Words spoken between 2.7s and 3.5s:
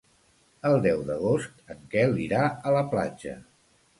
a la platja.